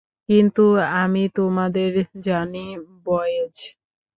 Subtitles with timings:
[0.29, 0.65] কিন্তু
[1.01, 1.91] আমি তোমাদের
[2.21, 2.65] জানি,
[3.05, 3.55] বয়েজ!